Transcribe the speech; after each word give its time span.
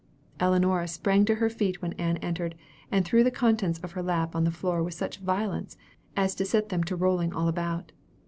Ellinora 0.39 0.87
sprang 0.87 1.25
to 1.25 1.35
her 1.35 1.47
feet 1.47 1.79
when 1.79 1.93
Ann 1.93 2.17
entered, 2.23 2.55
and 2.91 3.05
threw 3.05 3.23
the 3.23 3.29
contents 3.29 3.77
of 3.83 3.91
her 3.91 4.01
lap 4.01 4.35
on 4.35 4.45
the 4.45 4.49
floor 4.51 4.81
with 4.81 4.95
such 4.95 5.19
violence, 5.19 5.77
as 6.17 6.33
to 6.33 6.43
set 6.43 6.69
them 6.69 6.83
to 6.85 6.95
rolling 6.95 7.31
all 7.33 7.47
about. 7.47 7.91